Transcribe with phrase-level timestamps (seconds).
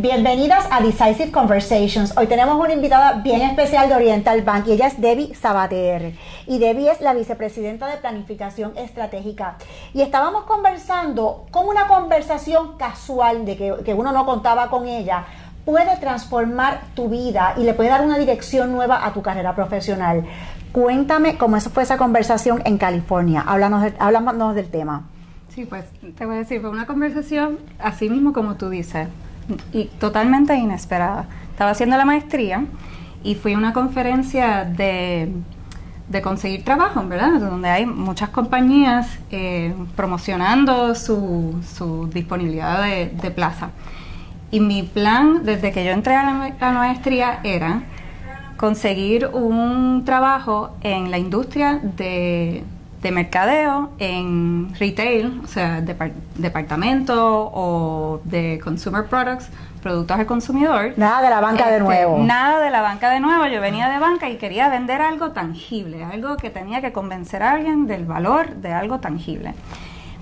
[0.00, 2.16] Bienvenidas a Decisive Conversations.
[2.16, 6.14] Hoy tenemos una invitada bien especial de Oriental Bank y ella es Debbie Sabater.
[6.46, 9.56] Y Debbie es la vicepresidenta de Planificación Estratégica.
[9.92, 15.24] Y estábamos conversando con una conversación casual de que, que uno no contaba con ella
[15.64, 20.24] puede transformar tu vida y le puede dar una dirección nueva a tu carrera profesional.
[20.70, 23.40] Cuéntame cómo fue esa conversación en California.
[23.44, 25.08] Háblanos, háblanos del tema.
[25.48, 29.08] Sí, pues te voy a decir, fue una conversación así mismo como tú dices
[29.72, 31.26] y totalmente inesperada.
[31.50, 32.64] Estaba haciendo la maestría
[33.22, 35.32] y fui a una conferencia de,
[36.08, 37.40] de conseguir trabajo, ¿verdad?
[37.40, 43.70] Donde hay muchas compañías eh, promocionando su, su disponibilidad de, plaza.
[44.50, 47.82] Y mi plan desde que yo entré a la, maestría era
[48.56, 52.64] conseguir un trabajo en la industria de
[53.02, 59.48] de mercadeo en retail, o sea, departamento o de consumer products,
[59.82, 60.94] productos al consumidor.
[60.96, 62.18] Nada de la banca de este, nuevo.
[62.18, 63.46] Nada de la banca de nuevo.
[63.46, 67.52] Yo venía de banca y quería vender algo tangible, algo que tenía que convencer a
[67.52, 69.54] alguien del valor de algo tangible.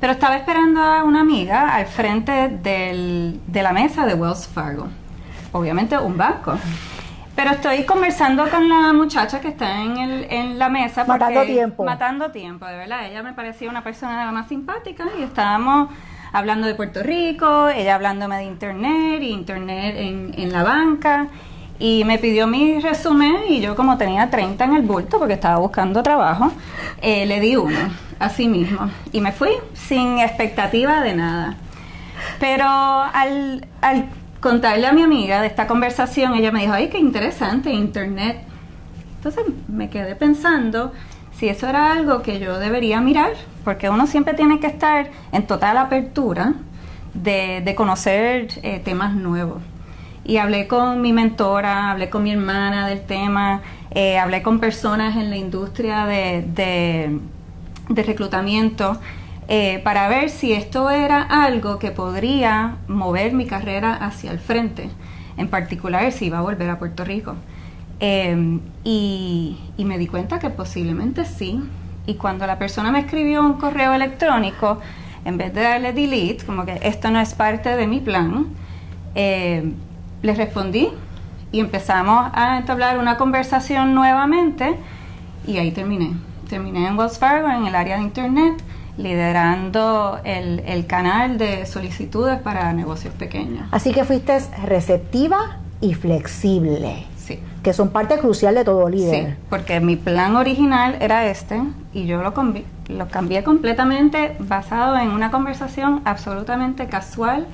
[0.00, 4.88] Pero estaba esperando a una amiga al frente del, de la mesa de Wells Fargo.
[5.52, 6.58] Obviamente un banco.
[7.36, 11.04] Pero estoy conversando con la muchacha que está en, el, en la mesa.
[11.04, 11.84] matando tiempo.
[11.84, 13.06] Matando tiempo, de verdad.
[13.06, 15.88] Ella me parecía una persona más simpática y estábamos
[16.32, 21.28] hablando de Puerto Rico, ella hablándome de internet y internet en, en la banca.
[21.78, 25.58] Y me pidió mi resumen y yo como tenía 30 en el bulto porque estaba
[25.58, 26.52] buscando trabajo,
[27.02, 27.78] eh, le di uno,
[28.20, 28.90] así mismo.
[29.12, 31.56] Y me fui sin expectativa de nada.
[32.38, 34.06] Pero al, al
[34.44, 38.36] contarle a mi amiga de esta conversación, ella me dijo, ay, qué interesante, Internet.
[39.16, 40.92] Entonces me quedé pensando
[41.32, 43.32] si eso era algo que yo debería mirar,
[43.64, 46.52] porque uno siempre tiene que estar en total apertura
[47.14, 49.62] de, conocer eh, temas nuevos.
[50.26, 53.62] Y hablé con mi mentora, hablé con mi hermana del tema,
[53.92, 57.18] eh, hablé con personas en la industria de,
[57.88, 59.00] reclutamiento
[59.46, 64.88] eh, para ver si esto era algo que podría mover mi carrera hacia el frente,
[65.36, 67.34] en particular si iba a volver a Puerto Rico.
[68.00, 71.62] Em, y, me di cuenta que posiblemente sí.
[72.06, 74.78] Y cuando la persona me escribió un correo electrónico,
[75.24, 78.46] en vez de darle delete, como que esto no es parte de mi plan,
[79.14, 79.72] eh,
[80.22, 80.88] le respondí
[81.52, 84.76] y empezamos a entablar una conversación nuevamente
[85.46, 86.12] y ahí terminé.
[86.48, 88.62] Terminé en Wells Fargo, en el área de Internet
[88.96, 93.66] liderando el, el, canal de solicitudes para negocios pequeños.
[93.72, 97.06] Así que fuiste receptiva y flexible.
[97.16, 97.40] Sí.
[97.62, 99.26] Que son parte crucial de todo líder.
[99.26, 101.60] Sí, porque mi plan original era este
[101.92, 102.34] y yo lo,
[102.88, 107.46] lo cambié completamente basado en una conversación absolutamente casual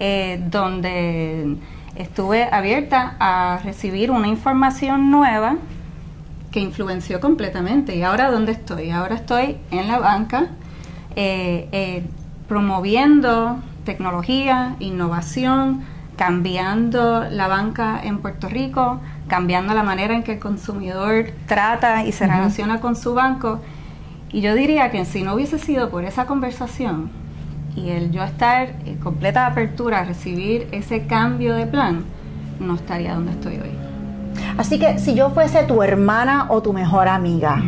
[0.00, 1.56] eh, donde
[1.96, 5.56] estuve abierta a recibir una información nueva
[6.50, 7.96] que influenció completamente.
[7.96, 8.90] ¿Y ahora dónde estoy?
[8.90, 10.50] Ahora estoy en la banca
[11.16, 12.04] eh, eh,
[12.48, 15.82] promoviendo tecnología, innovación,
[16.16, 22.12] cambiando la banca en Puerto Rico, cambiando la manera en que el consumidor trata y
[22.12, 23.60] se relaciona con su banco.
[24.30, 27.10] Y yo diría que si no hubiese sido por esa conversación
[27.76, 32.04] y el yo estar en completa apertura a recibir ese cambio de plan,
[32.60, 33.70] no estaría donde estoy hoy.
[34.56, 37.62] Así que si yo fuese tu hermana o tu mejor amiga,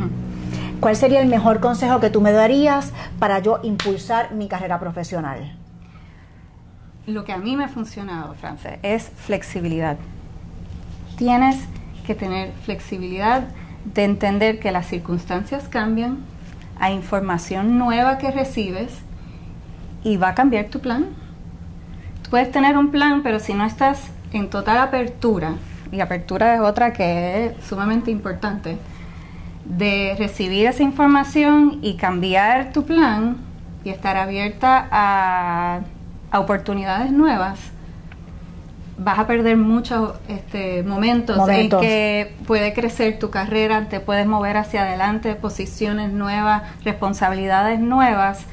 [0.81, 5.57] ¿Cuál sería el mejor consejo que tú me darías para yo impulsar mi carrera profesional?
[7.07, 9.97] Lo que a mí me ha funcionado, Frances, es flexibilidad.
[11.17, 11.57] Tienes
[12.07, 13.45] que tener flexibilidad
[13.95, 16.19] de entender que las circunstancias cambian,
[16.79, 18.93] hay información nueva que recibes
[20.05, 21.07] y va a cambiar tu plan.
[22.23, 25.55] Tú puedes tener un plan, pero si no estás en total apertura,
[25.91, 28.77] y apertura es otra que es sumamente importante,
[29.69, 33.37] de recibir esa información y cambiar tu plan
[33.85, 35.81] y estar abierta a,
[36.33, 37.59] oportunidades nuevas,
[38.99, 44.27] vas a perder muchos este, momentos, momentos, en que puede crecer tu carrera, te puedes
[44.27, 48.45] mover hacia adelante, posiciones nuevas, responsabilidades nuevas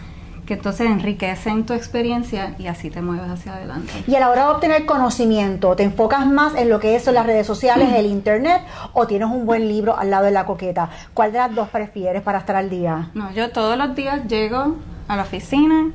[0.45, 3.91] que entonces enriquecen tu experiencia y así te mueves hacia adelante.
[4.07, 7.25] Y a la hora de obtener conocimiento, ¿te enfocas más en lo que es las
[7.25, 8.61] redes sociales, el internet,
[8.93, 10.89] o tienes un buen libro al lado de la coqueta?
[11.13, 13.09] ¿Cuál de las dos prefieres para estar al día?
[13.13, 14.75] No, yo todos los días llego
[15.07, 15.91] a la oficina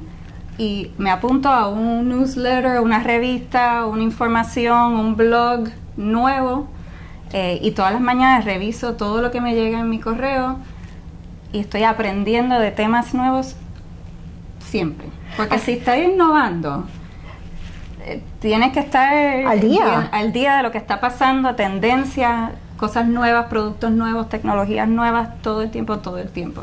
[0.57, 6.69] y me apunto a un newsletter, una revista, una información, un blog nuevo
[7.33, 10.59] eh, y todas las mañanas reviso todo lo que me llega en mi correo
[11.53, 13.57] y estoy aprendiendo de temas nuevos
[14.69, 15.07] siempre.
[15.37, 16.85] Porque si estás innovando,
[18.05, 19.13] eh, tienes que estar
[19.47, 19.85] Al día.
[19.85, 25.41] bien- al día de lo que está pasando, tendencias, cosas nuevas, productos nuevos, tecnologías nuevas,
[25.43, 26.63] todo el tiempo, todo el tiempo.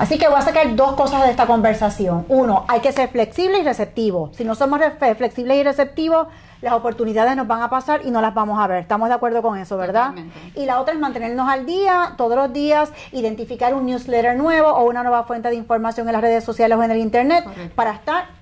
[0.00, 2.24] Así que voy a sacar dos cosas de esta conversación.
[2.30, 4.30] Uno, hay que ser flexible y receptivo.
[4.32, 4.80] Si no somos
[5.18, 6.26] flexibles y receptivos,
[6.62, 8.78] las oportunidades nos van a pasar y no las vamos a ver.
[8.78, 10.14] Estamos de acuerdo con eso, ¿verdad?
[10.54, 14.88] Y la otra es mantenernos al día todos los días, identificar un newsletter nuevo o
[14.88, 17.76] una nueva fuente de información en las redes sociales o en el internet Correcto.
[17.76, 18.39] para estar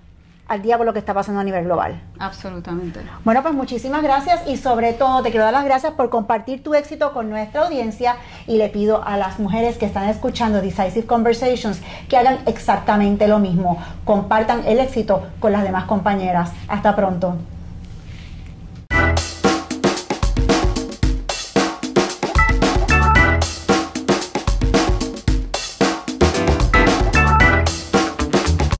[0.49, 2.01] al día con lo que está pasando a nivel global.
[2.19, 3.01] Absolutamente.
[3.25, 6.75] Bueno, pues muchísimas gracias y sobre todo te quiero dar las gracias por compartir tu
[6.75, 8.17] éxito con nuestra audiencia
[8.47, 13.39] y le pido a las mujeres que están escuchando Decisive Conversations que hagan exactamente lo
[13.39, 16.51] mismo, compartan el éxito con las demás compañeras.
[16.69, 17.37] Hasta pronto.